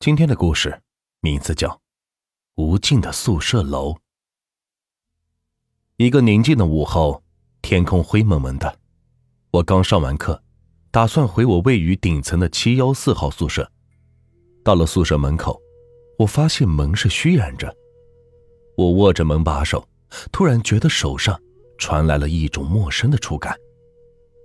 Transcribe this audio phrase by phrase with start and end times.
[0.00, 0.80] 今天的故事
[1.20, 1.68] 名字叫
[2.54, 3.94] 《无尽的宿舍楼》。
[5.96, 7.24] 一个宁静的午后，
[7.62, 8.78] 天空灰蒙蒙的。
[9.50, 10.40] 我刚上完课，
[10.92, 13.68] 打算回我位于顶层的七幺四号宿舍。
[14.62, 15.60] 到了宿舍门口，
[16.20, 17.76] 我发现门是虚掩着。
[18.76, 19.84] 我握着门把手，
[20.30, 21.42] 突然觉得手上
[21.76, 23.58] 传来了一种陌生的触感。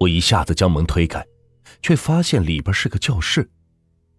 [0.00, 1.24] 我一下子将门推开，
[1.82, 3.48] 却发现里边是个教室。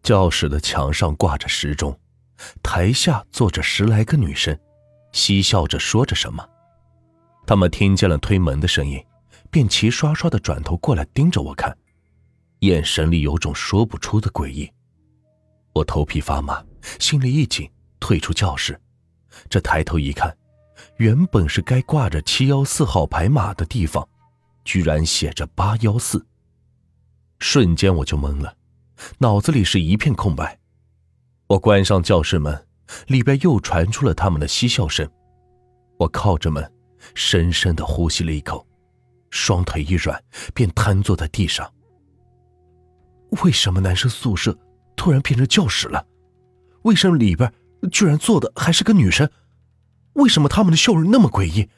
[0.03, 1.97] 教室的墙上挂着时钟，
[2.63, 4.57] 台下坐着十来个女生，
[5.11, 6.47] 嬉笑着说着什么。
[7.45, 9.03] 他们听见了推门的声音，
[9.49, 11.77] 便齐刷刷的转头过来盯着我看，
[12.59, 14.69] 眼神里有种说不出的诡异。
[15.73, 16.63] 我头皮发麻，
[16.99, 18.79] 心里一紧，退出教室。
[19.49, 20.35] 这抬头一看，
[20.97, 24.07] 原本是该挂着七幺四号牌码的地方，
[24.65, 26.25] 居然写着八幺四。
[27.39, 28.56] 瞬间我就懵了。
[29.19, 30.59] 脑子里是一片空白，
[31.47, 32.67] 我关上教室门，
[33.07, 35.09] 里边又传出了他们的嬉笑声。
[35.97, 36.71] 我靠着门，
[37.13, 38.65] 深深的呼吸了一口，
[39.29, 40.21] 双腿一软，
[40.53, 41.71] 便瘫坐在地上。
[43.43, 44.57] 为什么男生宿舍
[44.95, 46.05] 突然变成教室了？
[46.83, 47.51] 为什么里边
[47.91, 49.29] 居然坐的还是个女生？
[50.13, 51.69] 为什么他们的笑容那么诡异？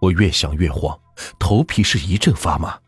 [0.00, 0.98] 我越想越慌，
[1.38, 2.80] 头皮是一阵发麻。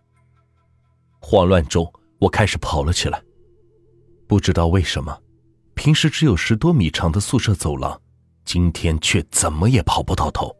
[1.20, 1.92] 慌乱中。
[2.22, 3.20] 我开始跑了起来，
[4.28, 5.18] 不知道为什么，
[5.74, 8.00] 平时只有十多米长的宿舍走廊，
[8.44, 10.54] 今天却怎么也跑不到头。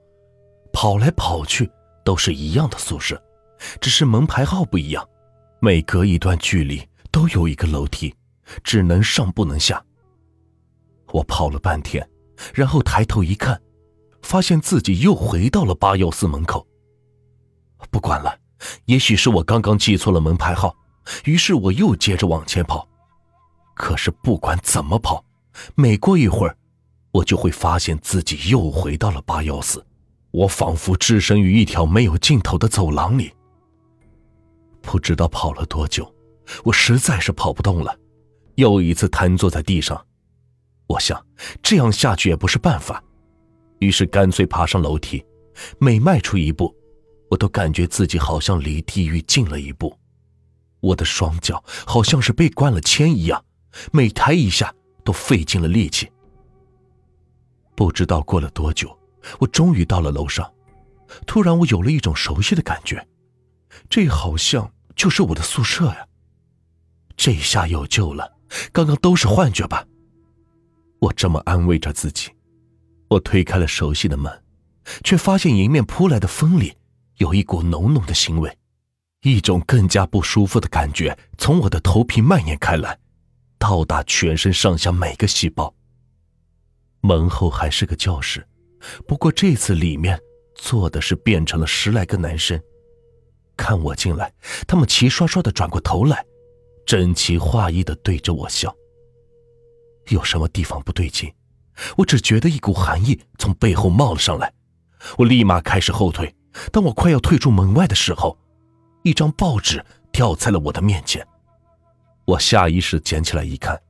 [0.73, 1.71] 跑来跑去
[2.05, 3.23] 都是一样的宿舍，
[3.81, 5.09] 只是门牌号不一样，
[5.61, 8.13] 每隔一段距离都有一个楼梯，
[8.65, 9.81] 只能上不能下。
[11.13, 12.05] 我跑了半天，
[12.53, 13.63] 然后抬头一看，
[14.23, 16.67] 发现自己又回到了八幺四门口。
[17.89, 18.37] 不管了，
[18.87, 20.77] 也许是我刚刚记错了门牌号。
[21.25, 22.89] 于是我又接着往前跑，
[23.75, 25.25] 可是不管怎么跑，
[25.75, 26.57] 每过一会儿，
[27.11, 29.85] 我就会发现自己又回到了八幺四。
[30.31, 33.33] 我仿佛置身于一条没有尽头的走廊里。
[34.81, 36.11] 不知道跑了多久，
[36.65, 37.95] 我实在是跑不动了，
[38.55, 40.07] 又一次瘫坐在地上。
[40.87, 41.23] 我想
[41.63, 43.03] 这样下去也不是办法，
[43.81, 45.25] 于是干脆爬上楼梯。
[45.79, 46.75] 每迈出一步，
[47.31, 49.95] 我都感觉自己好像离地狱近了一步。
[50.83, 53.43] 我的双脚好像是被灌了铅一样，
[53.93, 56.11] 每抬一下都费尽了力气。
[57.77, 58.99] 不知道过了多久，
[59.39, 60.53] 我终于到了楼上。
[61.25, 63.07] 突然，我有了一种熟悉的感觉，
[63.89, 66.07] 这好像就是我的宿舍呀。
[67.17, 68.37] 这下有救了，
[68.73, 69.87] 刚刚都是幻觉吧？
[70.99, 72.31] 我这么安慰着自己。
[73.09, 74.43] 我推开了熟悉的门，
[75.05, 76.75] 却发现迎面扑来的风里
[77.19, 78.59] 有一股浓浓的腥味。
[79.23, 82.99] 一种更加不舒服的感觉从我的头皮蔓延开来，
[83.57, 85.73] 到达全身上下每个细胞。
[87.01, 88.47] 门后还是个教室，
[89.07, 90.21] 不过这次里面
[90.57, 92.61] 坐的是变成了十来个男生。
[93.57, 94.33] 看我进来，
[94.67, 96.25] 他们齐刷刷的转过头来，
[96.85, 98.75] 整齐划一的对着我笑。
[100.09, 101.33] 有什么地方不对劲？
[101.97, 104.53] 我只觉得一股寒意从背后冒了上来，
[105.19, 106.35] 我立马开始后退。
[106.73, 108.37] 当我快要退出门外的时候，
[109.03, 111.27] 一张报纸掉在了我的面前，
[112.25, 113.81] 我下意识捡起来一看，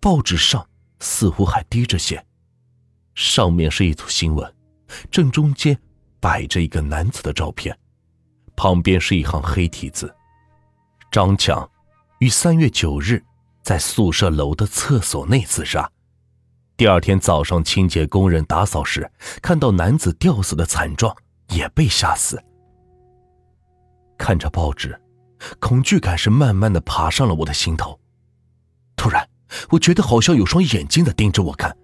[0.00, 0.66] 报纸上
[1.00, 2.24] 似乎还滴着血，
[3.14, 4.54] 上面是一组新闻，
[5.10, 5.78] 正中间
[6.18, 7.76] 摆着一个男子的照片，
[8.56, 10.14] 旁边是一行黑体字
[11.12, 11.68] ：“张强
[12.20, 13.22] 于三月九日
[13.62, 15.90] 在宿舍楼的厕所内自杀，
[16.76, 19.10] 第二天早上清洁工人打扫时
[19.42, 21.14] 看到男子吊死的惨状，
[21.50, 22.42] 也被吓死。”
[24.16, 24.98] 看着报纸，
[25.58, 27.98] 恐惧感是慢慢的爬上了我的心头。
[28.96, 29.28] 突然，
[29.70, 31.76] 我觉得好像有双眼睛在盯着我看。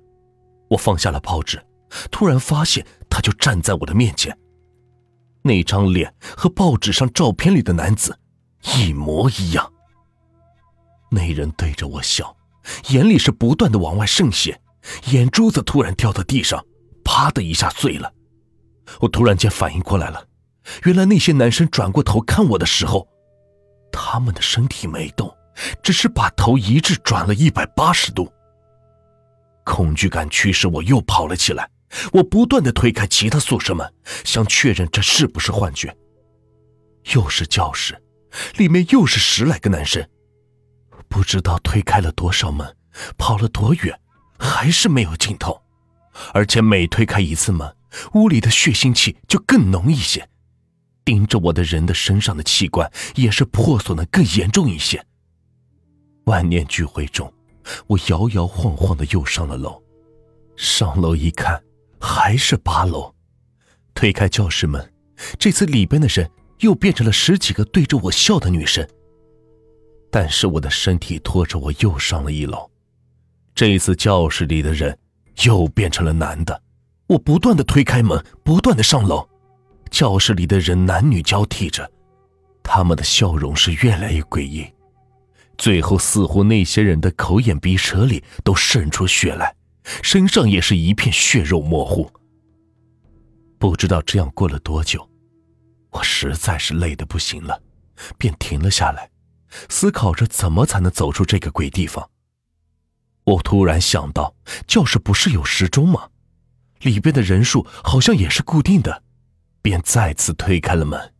[0.68, 1.60] 我放下了报纸，
[2.10, 4.36] 突然发现他就站在我的面前。
[5.42, 8.18] 那张脸和报纸上照片里的男子
[8.76, 9.72] 一模一样。
[11.10, 12.36] 那人对着我笑，
[12.90, 14.60] 眼里是不断的往外渗血，
[15.06, 16.64] 眼珠子突然掉到地上，
[17.04, 18.12] 啪的一下碎了。
[19.00, 20.24] 我突然间反应过来了。
[20.84, 23.08] 原来那些男生转过头看我的时候，
[23.92, 25.34] 他们的身体没动，
[25.82, 28.32] 只是把头一致转了一百八十度。
[29.64, 31.68] 恐惧感驱使我又跑了起来，
[32.12, 33.92] 我不断的推开其他宿舍门，
[34.24, 35.94] 想确认这是不是幻觉。
[37.14, 38.00] 又是教室，
[38.56, 40.06] 里面又是十来个男生，
[41.08, 42.76] 不知道推开了多少门，
[43.16, 43.98] 跑了多远，
[44.38, 45.60] 还是没有尽头。
[46.34, 47.76] 而且每推开一次门，
[48.14, 50.28] 屋里的血腥气就更浓一些。
[51.04, 55.04] 盯着我的人的身上的器官也是破损的更严重一些。
[56.24, 57.32] 万念俱灰中，
[57.86, 59.82] 我摇摇晃晃的又上了楼。
[60.56, 61.60] 上楼一看，
[61.98, 63.12] 还是八楼。
[63.94, 64.92] 推开教室门，
[65.38, 66.30] 这次里边的人
[66.60, 68.86] 又变成了十几个对着我笑的女生。
[70.10, 72.70] 但是我的身体拖着我又上了一楼，
[73.54, 74.96] 这一次教室里的人
[75.44, 76.62] 又变成了男的。
[77.06, 79.28] 我不断的推开门，不断的上楼，
[79.90, 81.90] 教室里的人男女交替着，
[82.62, 84.66] 他们的笑容是越来越诡异，
[85.58, 89.54] 最后似乎那些人的口眼鼻舌里都渗出血来，
[90.02, 92.10] 身上也是一片血肉模糊。
[93.58, 95.06] 不知道这样过了多久，
[95.90, 97.60] 我实在是累得不行了，
[98.16, 99.10] 便停了下来。
[99.68, 102.08] 思考着怎么才能走出这个鬼地方。
[103.24, 104.32] 我突然想到，
[104.66, 106.08] 教室不是有时钟吗？
[106.82, 109.02] 里边的人数好像也是固定的，
[109.62, 111.14] 便再次推开了门。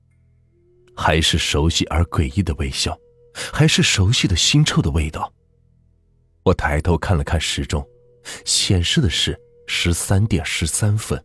[0.97, 2.99] 还是熟悉而诡异的微笑，
[3.53, 5.33] 还是熟悉的腥臭的味道。
[6.43, 7.87] 我抬头看了看时钟，
[8.45, 11.23] 显示的是十三点十三分。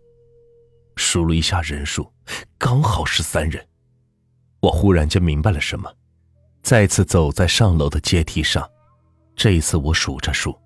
[0.96, 2.10] 数了一下人数，
[2.58, 3.68] 刚好是三人。
[4.62, 5.94] 我忽然间明白了什么。
[6.64, 8.68] 再次走在上楼的阶梯上，
[9.36, 10.58] 这一次我数着数，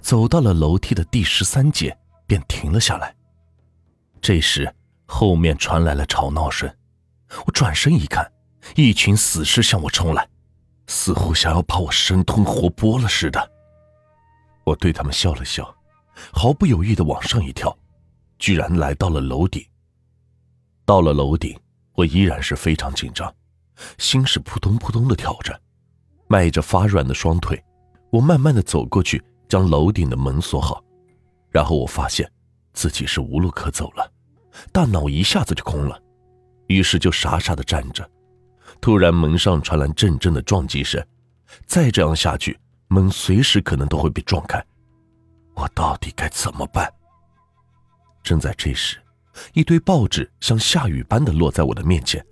[0.00, 1.96] 走到了楼梯的第十三节，
[2.26, 3.14] 便停了下来。
[4.20, 4.74] 这时，
[5.16, 6.68] 后面传来了吵闹声，
[7.46, 8.28] 我转身一看，
[8.74, 10.28] 一群死尸向我冲来，
[10.88, 13.52] 似乎想要把我生吞活剥了似的。
[14.64, 15.72] 我对他们笑了笑，
[16.32, 17.78] 毫不犹豫地往上一跳，
[18.40, 19.64] 居然来到了楼顶。
[20.84, 21.56] 到了楼顶，
[21.92, 23.32] 我依然是非常紧张。
[23.98, 25.56] 心是扑通扑通的跳着，
[26.26, 27.64] 迈着发软的双腿，
[28.10, 30.82] 我慢慢的走过去，将楼顶的门锁好。
[31.52, 32.28] 然后我发现
[32.72, 34.10] 自己是无路可走了，
[34.72, 36.00] 大脑一下子就空了，
[36.66, 38.08] 于是就傻傻的站着。
[38.80, 41.04] 突然门上传来阵阵的撞击声，
[41.66, 42.58] 再这样下去，
[42.88, 44.64] 门随时可能都会被撞开。
[45.54, 46.92] 我到底该怎么办？
[48.22, 48.98] 正在这时，
[49.52, 52.24] 一堆报纸像下雨般的落在我的面前。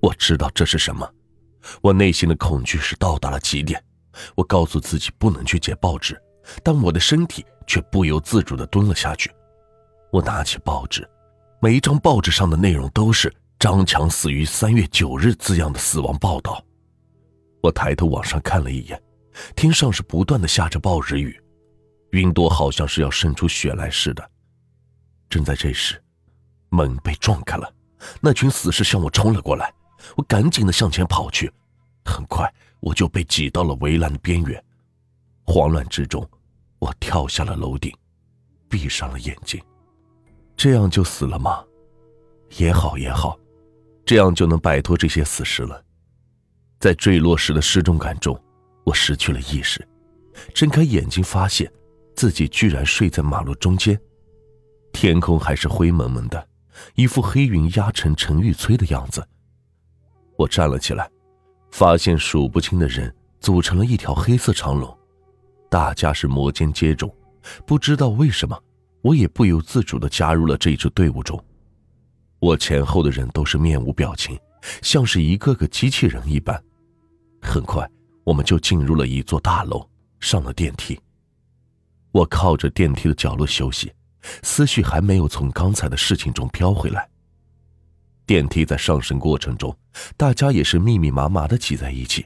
[0.00, 1.08] 我知道这是什么，
[1.82, 3.82] 我内心的恐惧是到达了极点。
[4.34, 6.20] 我告诉自己不能去捡报纸，
[6.64, 9.30] 但我的身体却不由自主地蹲了下去。
[10.10, 11.08] 我拿起报纸，
[11.62, 13.30] 每一张报纸上的内容都是
[13.60, 16.64] “张强死于三月九日”字样的死亡报道。
[17.62, 18.98] 我抬头往上看了一眼，
[19.54, 21.38] 天上是不断的下着暴日雨，
[22.12, 24.30] 云朵好像是要渗出血来似的。
[25.28, 26.02] 正在这时，
[26.70, 27.70] 门被撞开了，
[28.22, 29.70] 那群死尸向我冲了过来。
[30.16, 31.52] 我赶紧的向前跑去，
[32.06, 34.64] 很快我就被挤到了围栏的边缘。
[35.44, 36.26] 慌乱之中，
[36.78, 37.94] 我跳下了楼顶，
[38.66, 39.62] 闭上了眼睛。
[40.60, 41.64] 这样就死了吗？
[42.58, 43.40] 也好也好，
[44.04, 45.82] 这样就能摆脱这些死尸了。
[46.78, 48.38] 在坠落时的失重感中，
[48.84, 49.82] 我失去了意识，
[50.52, 51.72] 睁开眼睛，发现
[52.14, 53.98] 自己居然睡在马路中间，
[54.92, 56.46] 天空还是灰蒙蒙的，
[56.94, 59.26] 一副黑云压城城欲摧的样子。
[60.36, 61.10] 我站了起来，
[61.70, 63.10] 发现数不清的人
[63.40, 64.94] 组成了一条黑色长龙，
[65.70, 67.10] 大家是摩肩接踵。
[67.64, 68.62] 不知道为什么，
[69.02, 71.42] 我也不由自主地加入了这支队伍中。
[72.38, 74.38] 我前后的人都是面无表情，
[74.82, 76.62] 像是一个个机器人一般。
[77.42, 77.88] 很快，
[78.24, 79.88] 我们就进入了一座大楼，
[80.20, 80.98] 上了电梯。
[82.12, 83.92] 我靠着电梯的角落休息，
[84.42, 87.08] 思绪还没有从刚才的事情中飘回来。
[88.26, 89.76] 电梯在上升过程中，
[90.16, 92.24] 大家也是密密麻麻的挤在一起，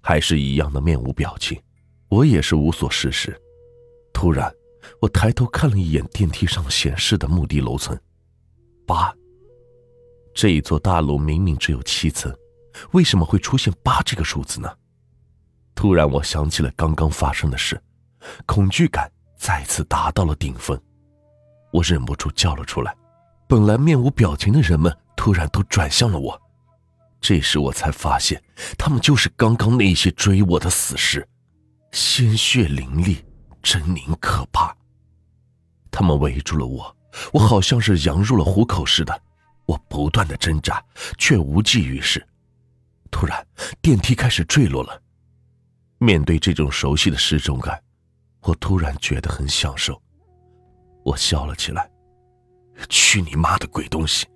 [0.00, 1.60] 还是一样的面无表情。
[2.08, 3.40] 我也是无所事事。
[4.12, 4.52] 突然，
[5.00, 7.98] 我抬头看了一眼电梯上显示的目的楼层，
[8.86, 9.14] 八。
[10.34, 12.34] 这一座大楼明明只有七层，
[12.92, 14.70] 为什么会出现八这个数字呢？
[15.74, 17.80] 突然，我想起了刚刚发生的事，
[18.46, 20.80] 恐惧感再次达到了顶峰，
[21.72, 22.96] 我忍不住叫了出来。
[23.48, 24.96] 本来面无表情的人们。
[25.16, 26.40] 突然都转向了我，
[27.20, 28.42] 这时我才发现，
[28.78, 31.28] 他们就是刚刚那些追我的死尸，
[31.92, 33.18] 鲜血淋漓，
[33.62, 34.76] 狰狞可怕。
[35.90, 36.96] 他们围住了我，
[37.32, 39.22] 我好像是羊入了虎口似的，
[39.66, 40.82] 我不断的挣扎，
[41.18, 42.24] 却无济于事。
[43.10, 43.46] 突然，
[43.82, 45.02] 电梯开始坠落了。
[45.98, 47.82] 面对这种熟悉的失重感，
[48.40, 50.00] 我突然觉得很享受。
[51.04, 51.90] 我笑了起来，
[52.88, 54.26] 去你妈的鬼东西！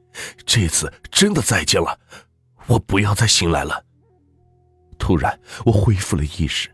[0.44, 1.98] 这次真的再见了，
[2.66, 3.84] 我不要再醒来了。
[4.98, 6.68] 突然，我恢复了意识，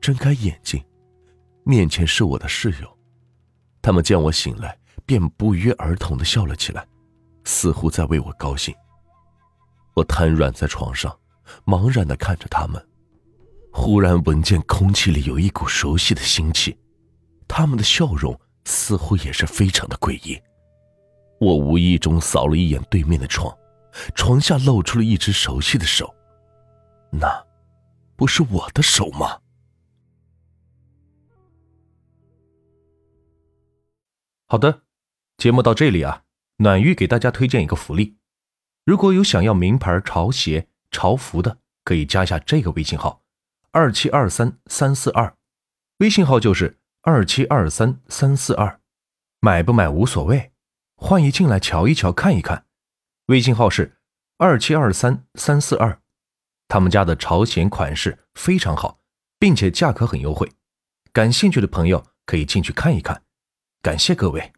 [0.00, 0.82] 睁开眼睛，
[1.64, 2.98] 面前是我的室友，
[3.80, 4.76] 他们见我醒来，
[5.06, 6.86] 便不约而同的笑了起来，
[7.44, 8.74] 似乎在为我高兴。
[9.94, 11.16] 我瘫软在床上，
[11.64, 12.84] 茫然的看着他们，
[13.72, 16.76] 忽然闻见空气里有一股熟悉的腥气，
[17.46, 20.40] 他们的笑容似乎也是非常的诡异。
[21.38, 23.56] 我无意中扫了一眼对面的床，
[24.14, 26.12] 床下露出了一只熟悉的手，
[27.10, 27.28] 那，
[28.16, 29.38] 不是我的手吗？
[34.52, 34.82] 好的，
[35.38, 36.24] 节目到这里啊，
[36.58, 38.18] 暖玉给大家推荐一个福利，
[38.84, 43.22] 如果有想要名牌潮鞋、潮服的，可以加一下这个微信号。
[43.70, 45.34] 二七二三三四二，
[46.00, 48.78] 微信号就是二七二三三四二，
[49.40, 50.52] 买不买无所谓，
[50.96, 52.66] 欢迎进来瞧一瞧看一看。
[53.28, 53.96] 微信号是
[54.36, 55.98] 二七二三三四二，
[56.68, 59.00] 他们家的潮鞋款式非常好，
[59.38, 60.52] 并且价格很优惠，
[61.10, 63.22] 感兴趣的朋友可以进去看一看。
[63.82, 64.52] 感谢各位。